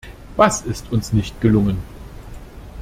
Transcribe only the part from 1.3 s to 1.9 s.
gelungen?